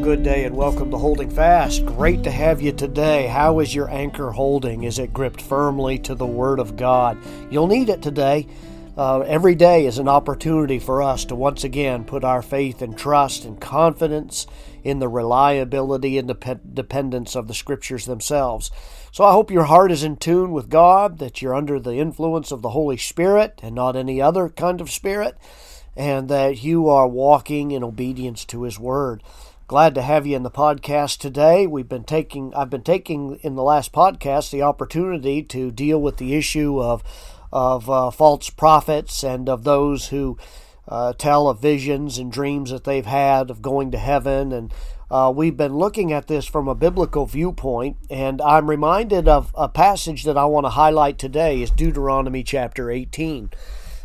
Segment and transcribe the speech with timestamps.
[0.00, 1.84] good day and welcome to Holding Fast.
[1.84, 3.26] Great to have you today.
[3.26, 4.84] How is your anchor holding?
[4.84, 7.18] Is it gripped firmly to the Word of God?
[7.50, 8.46] You'll need it today.
[8.96, 12.96] Uh, every day is an opportunity for us to once again put our faith and
[12.96, 14.46] trust and confidence
[14.82, 18.70] in the reliability and dep- dependence of the Scriptures themselves.
[19.12, 22.50] So I hope your heart is in tune with God, that you're under the influence
[22.50, 25.36] of the Holy Spirit and not any other kind of spirit,
[25.94, 29.22] and that you are walking in obedience to His Word.
[29.70, 31.64] Glad to have you in the podcast today.
[31.64, 36.16] We've been taking I've been taking in the last podcast the opportunity to deal with
[36.16, 37.04] the issue of
[37.52, 40.36] of uh, false prophets and of those who
[40.88, 44.74] uh, tell of visions and dreams that they've had of going to heaven and
[45.08, 49.68] uh, we've been looking at this from a biblical viewpoint, and I'm reminded of a
[49.68, 53.50] passage that I want to highlight today is Deuteronomy chapter 18.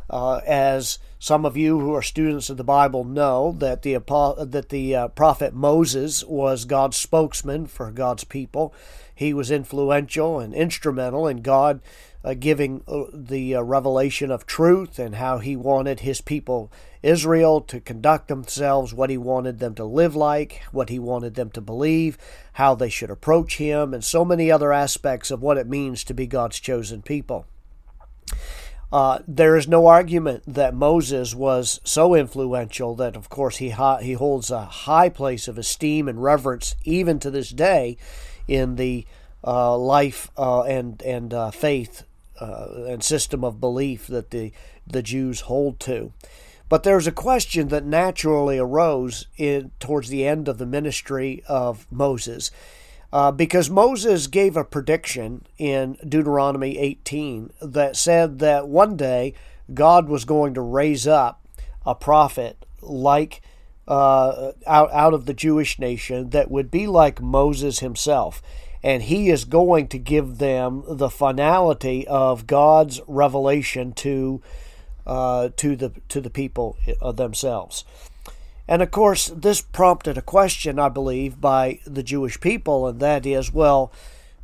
[0.09, 4.70] Uh, as some of you who are students of the Bible know that the that
[4.70, 8.73] the uh, prophet Moses was God's spokesman for God's people.
[9.14, 11.81] He was influential and instrumental in God
[12.25, 16.72] uh, giving uh, the uh, revelation of truth and how He wanted His people
[17.03, 21.52] Israel to conduct themselves, what He wanted them to live like, what He wanted them
[21.52, 22.17] to believe,
[22.53, 26.16] how they should approach Him, and so many other aspects of what it means to
[26.16, 27.45] be God's chosen people.
[28.96, 33.72] Uh, there is no argument that Moses was so influential that, of course, he
[34.02, 37.98] he holds a high place of esteem and reverence even to this day
[38.48, 39.06] in the
[39.44, 42.04] uh, life uh, and and uh, faith
[42.40, 44.54] uh, and system of belief that the
[44.88, 46.14] the Jews hold to.
[46.70, 51.86] But there's a question that naturally arose in towards the end of the ministry of
[51.92, 52.50] Moses
[53.14, 59.34] uh, because Moses gave a prediction in Deuteronomy 18 that said that one day
[59.73, 61.45] God was going to raise up
[61.86, 63.41] a prophet like
[63.88, 68.41] uh, out, out of the Jewish nation that would be like Moses himself.
[68.84, 74.41] And he is going to give them the finality of God's revelation to
[75.07, 77.84] uh, to the to the people uh, themselves.
[78.68, 83.26] And of course, this prompted a question, I believe, by the Jewish people, and that
[83.26, 83.92] is, well,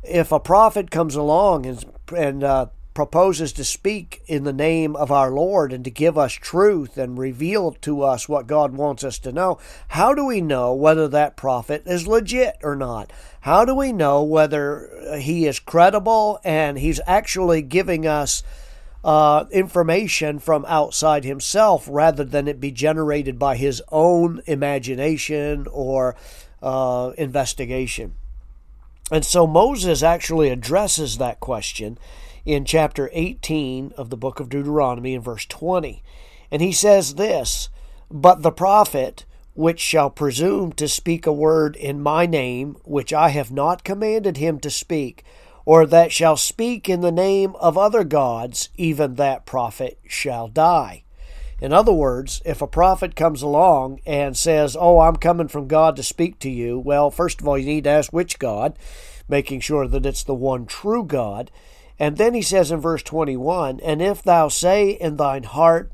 [0.02, 1.84] if a prophet comes along and,
[2.16, 6.32] and uh, proposes to speak in the name of our Lord and to give us
[6.32, 10.74] truth and reveal to us what God wants us to know, how do we know
[10.74, 13.12] whether that prophet is legit or not?
[13.40, 18.42] How do we know whether he is credible and he's actually giving us
[19.04, 26.14] uh, information from outside himself rather than it be generated by his own imagination or
[26.62, 28.14] uh, investigation.
[29.10, 31.98] And so Moses actually addresses that question
[32.44, 36.02] in chapter 18 of the book of Deuteronomy in verse 20.
[36.50, 37.68] And he says this
[38.10, 39.24] But the prophet
[39.54, 44.38] which shall presume to speak a word in my name, which I have not commanded
[44.38, 45.24] him to speak,
[45.64, 51.04] or that shall speak in the name of other gods, even that prophet shall die.
[51.60, 55.94] In other words, if a prophet comes along and says, Oh, I'm coming from God
[55.94, 58.76] to speak to you, well, first of all, you need to ask which God,
[59.28, 61.52] making sure that it's the one true God.
[62.00, 65.92] And then he says in verse 21 And if thou say in thine heart,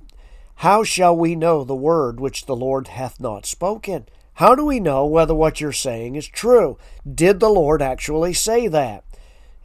[0.57, 4.07] How shall we know the word which the Lord hath not spoken?
[4.35, 6.79] How do we know whether what you're saying is true?
[7.07, 9.05] Did the Lord actually say that?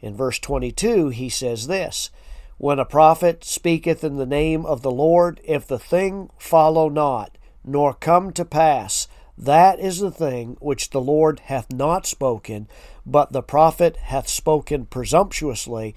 [0.04, 2.10] In verse 22, he says this
[2.58, 7.38] When a prophet speaketh in the name of the Lord, if the thing follow not,
[7.64, 12.68] nor come to pass, that is the thing which the Lord hath not spoken,
[13.06, 15.94] but the prophet hath spoken presumptuously,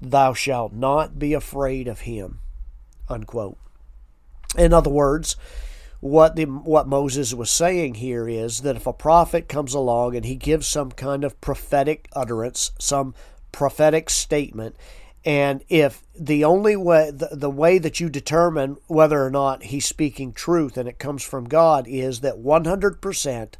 [0.00, 2.38] thou shalt not be afraid of him.
[3.08, 3.58] Unquote.
[4.56, 5.34] In other words,
[5.98, 10.24] what the, what Moses was saying here is that if a prophet comes along and
[10.24, 13.14] he gives some kind of prophetic utterance, some
[13.52, 14.76] prophetic statement.
[15.24, 19.86] And if the only way, the, the way that you determine whether or not he's
[19.86, 23.54] speaking truth and it comes from God is that 100%,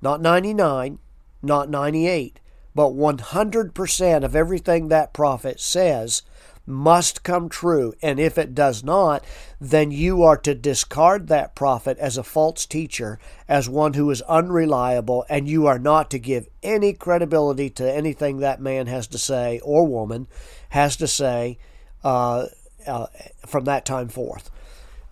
[0.00, 0.98] not 99,
[1.42, 2.40] not 98,
[2.74, 6.22] but 100% of everything that prophet says
[6.66, 7.94] must come true.
[8.02, 9.24] And if it does not,
[9.60, 13.18] then you are to discard that prophet as a false teacher,
[13.48, 18.38] as one who is unreliable, and you are not to give any credibility to anything
[18.38, 20.26] that man has to say or woman
[20.70, 21.58] has to say
[22.04, 22.46] uh,
[22.86, 23.06] uh,
[23.46, 24.50] from that time forth.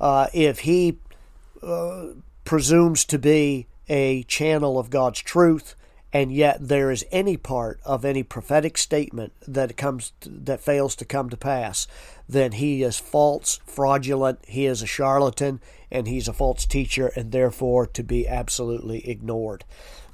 [0.00, 0.98] Uh, if he
[1.62, 2.06] uh,
[2.44, 5.74] presumes to be a channel of God's truth,
[6.14, 10.94] and yet there is any part of any prophetic statement that comes to, that fails
[10.94, 11.88] to come to pass,
[12.28, 17.32] then he is false, fraudulent, he is a charlatan, and he's a false teacher, and
[17.32, 19.64] therefore to be absolutely ignored.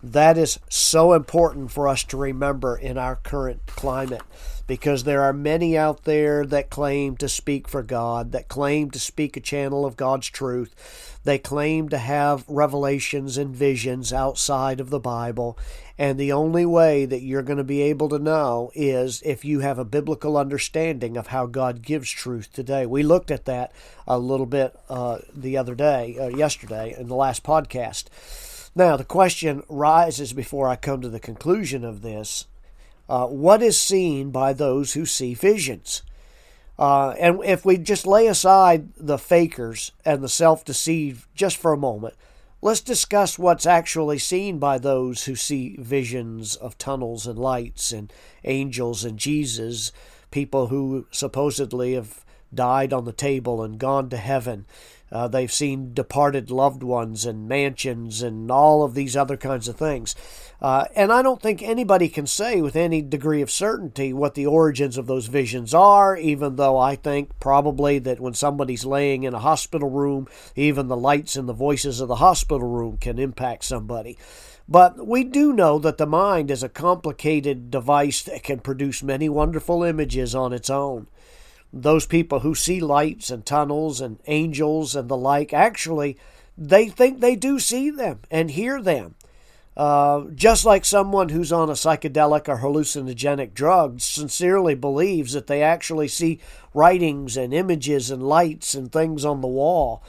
[0.03, 4.23] That is so important for us to remember in our current climate
[4.67, 8.99] because there are many out there that claim to speak for God, that claim to
[8.99, 11.10] speak a channel of God's truth.
[11.25, 15.59] They claim to have revelations and visions outside of the Bible.
[15.99, 19.61] And the only way that you're going to be able to know is if you
[19.61, 22.87] have a biblical understanding of how God gives truth today.
[22.87, 23.73] We looked at that
[24.07, 28.05] a little bit uh, the other day, uh, yesterday, in the last podcast.
[28.75, 32.47] Now, the question rises before I come to the conclusion of this
[33.11, 36.03] uh, what is seen by those who see visions?
[36.81, 41.75] Uh, and if we just lay aside the fakers and the self deceived just for
[41.75, 42.15] a moment,
[42.63, 48.11] let's discuss what's actually seen by those who see visions of tunnels and lights and
[48.45, 49.93] angels and Jesus,
[50.31, 54.65] people who supposedly have died on the table and gone to heaven.
[55.13, 59.77] Uh, they've seen departed loved ones and mansions and all of these other kinds of
[59.77, 60.15] things.
[60.63, 64.47] Uh, and I don't think anybody can say with any degree of certainty what the
[64.47, 69.35] origins of those visions are, even though I think probably that when somebody's laying in
[69.35, 73.65] a hospital room, even the lights and the voices of the hospital room can impact
[73.65, 74.19] somebody.
[74.69, 79.29] But we do know that the mind is a complicated device that can produce many
[79.29, 81.09] wonderful images on its own
[81.73, 86.17] those people who see lights and tunnels and angels and the like, actually,
[86.59, 89.15] they think they do see them and hear them.
[89.77, 95.63] Uh, just like someone who's on a psychedelic or hallucinogenic drug sincerely believes that they
[95.63, 96.41] actually see
[96.75, 100.03] writings and images and lights and things on the wall.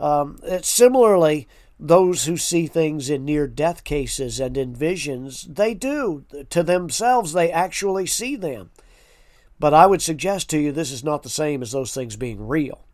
[0.00, 6.24] Um, similarly, those who see things in near death cases and in visions, they do.
[6.50, 8.70] To themselves, they actually see them.
[9.64, 12.46] But I would suggest to you this is not the same as those things being
[12.46, 12.84] real.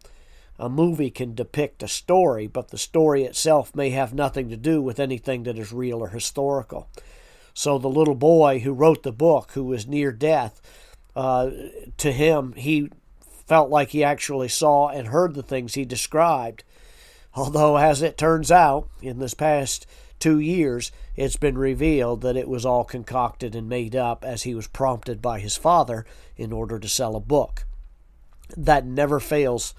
[0.57, 4.81] A movie can depict a story, but the story itself may have nothing to do
[4.81, 6.89] with anything that is real or historical.
[7.55, 10.61] So the little boy who wrote the book, who was near death,
[11.17, 11.51] uh,
[11.97, 12.89] to him, he
[13.49, 16.63] felt like he actually saw and heard the things he described.
[17.35, 19.89] Although, as it turns out, in this past
[20.21, 24.55] two years, it's been revealed that it was all concocted and made up as he
[24.55, 26.07] was prompted by his father
[26.37, 27.65] in order to sell a book.
[28.57, 29.75] That never fails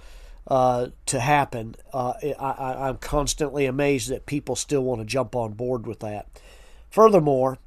[0.47, 1.75] uh, to happen.
[1.93, 6.27] Uh, I, I'm constantly amazed that people still want to jump on board with that.
[6.89, 7.59] Furthermore,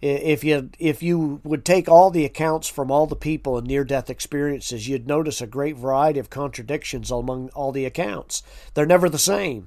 [0.00, 3.82] if you if you would take all the accounts from all the people in near
[3.82, 8.44] death experiences, you'd notice a great variety of contradictions among all the accounts.
[8.74, 9.66] They're never the same.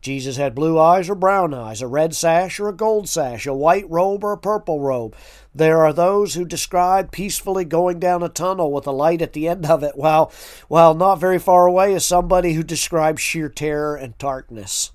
[0.00, 3.52] Jesus had blue eyes or brown eyes, a red sash or a gold sash, a
[3.52, 5.14] white robe or a purple robe.
[5.54, 9.46] There are those who describe peacefully going down a tunnel with a light at the
[9.46, 10.32] end of it, while,
[10.68, 14.92] while not very far away is somebody who describes sheer terror and darkness.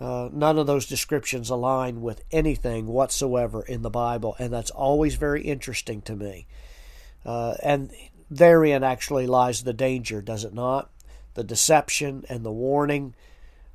[0.00, 5.16] Uh, none of those descriptions align with anything whatsoever in the Bible, and that's always
[5.16, 6.46] very interesting to me.
[7.26, 7.90] Uh, and
[8.30, 10.90] therein actually lies the danger, does it not?
[11.34, 13.14] The deception and the warning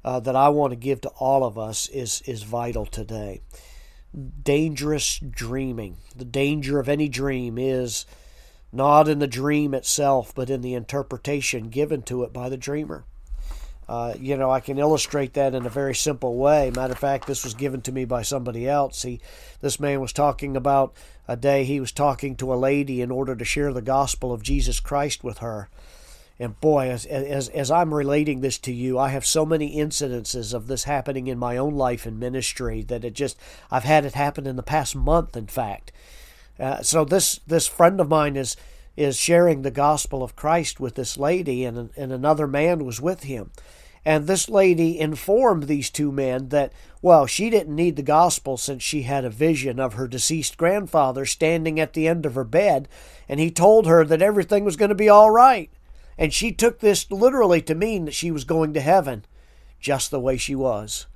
[0.04, 3.42] uh, that I want to give to all of us is, is vital today.
[4.44, 5.98] Dangerous dreaming.
[6.16, 8.06] The danger of any dream is
[8.72, 13.06] not in the dream itself, but in the interpretation given to it by the dreamer.
[13.88, 16.72] Uh, you know, I can illustrate that in a very simple way.
[16.74, 19.02] Matter of fact, this was given to me by somebody else.
[19.02, 19.20] He,
[19.62, 20.96] this man was talking about
[21.28, 24.42] a day he was talking to a lady in order to share the gospel of
[24.42, 25.70] Jesus Christ with her.
[26.40, 30.54] And boy, as, as, as I'm relating this to you, I have so many incidences
[30.54, 33.38] of this happening in my own life and ministry that it just,
[33.70, 35.92] I've had it happen in the past month, in fact.
[36.60, 38.58] Uh, so this, this friend of mine is,
[38.98, 43.24] is sharing the gospel of Christ with this lady, and, and another man was with
[43.24, 43.52] him.
[44.06, 48.84] And this lady informed these two men that, well, she didn't need the gospel since
[48.84, 52.90] she had a vision of her deceased grandfather standing at the end of her bed,
[53.30, 55.70] and he told her that everything was going to be all right.
[56.18, 59.26] And she took this literally to mean that she was going to heaven
[59.80, 61.08] just the way she was.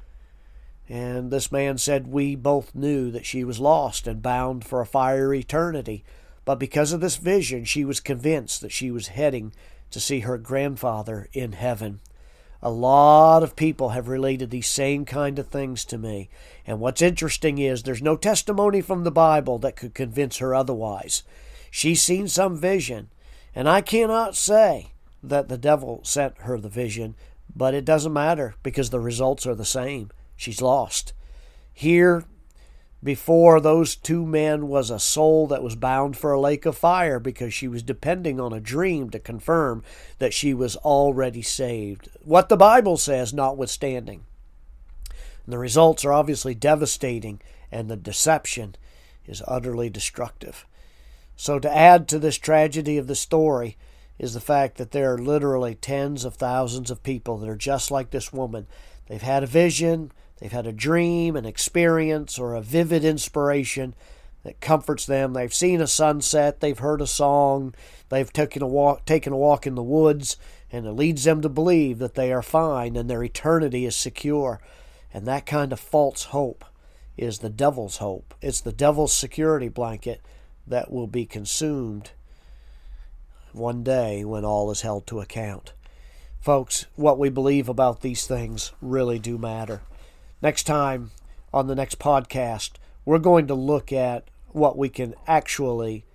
[0.89, 4.85] And this man said, We both knew that she was lost and bound for a
[4.85, 6.03] fiery eternity.
[6.45, 9.53] But because of this vision, she was convinced that she was heading
[9.91, 11.99] to see her grandfather in heaven.
[12.61, 16.29] A lot of people have related these same kind of things to me.
[16.65, 21.23] And what's interesting is there's no testimony from the Bible that could convince her otherwise.
[21.69, 23.09] She's seen some vision,
[23.57, 24.91] and I cannot say
[25.23, 27.15] that the devil sent her the vision,
[27.55, 30.11] but it doesn't matter because the results are the same.
[30.35, 31.13] She's lost.
[31.73, 32.23] Here,
[33.03, 37.19] Before those two men was a soul that was bound for a lake of fire
[37.19, 39.83] because she was depending on a dream to confirm
[40.17, 42.09] that she was already saved.
[42.23, 44.25] What the Bible says, notwithstanding.
[45.45, 47.39] And the results are obviously devastating,
[47.71, 48.75] and the deception
[49.27, 50.65] is utterly destructive.
[51.39, 53.77] So, to add to this tragedy of the story
[54.17, 57.91] is the fact that there are literally tens of thousands of people that are just
[57.91, 58.65] like this woman.
[59.05, 63.93] They've had a vision, they've had a dream, an experience, or a vivid inspiration
[64.43, 65.33] that comforts them.
[65.33, 67.75] They've seen a sunset, they've heard a song,
[68.09, 70.37] they've taken a walk, taken a walk in the woods,
[70.71, 74.59] and it leads them to believe that they are fine and their eternity is secure.
[75.13, 76.65] And that kind of false hope
[77.15, 78.33] is the devil's hope.
[78.41, 80.21] It's the devil's security blanket
[80.67, 82.11] that will be consumed
[83.53, 85.73] one day when all is held to account.
[86.39, 89.81] Folks, what we believe about these things really do matter.
[90.41, 91.11] Next time
[91.53, 92.71] on the next podcast,
[93.05, 96.05] we're going to look at what we can actually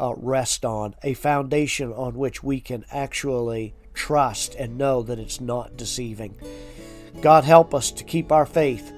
[0.00, 5.40] uh, rest on, a foundation on which we can actually trust and know that it's
[5.40, 6.34] not deceiving.
[7.20, 8.92] God help us to keep our faith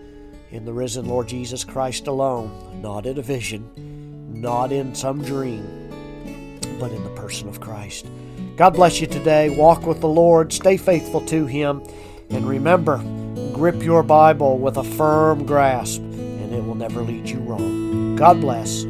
[0.51, 3.90] in the risen Lord Jesus Christ alone, not in a vision
[4.31, 5.65] not in some dream,
[6.79, 8.07] but in the person of Christ.
[8.57, 9.51] God bless you today.
[9.51, 11.83] Walk with the Lord, stay faithful to Him,
[12.31, 12.99] and remember,
[13.53, 18.17] grip your Bible with a firm grasp, and it will never lead you wrong.
[18.17, 18.85] God bless.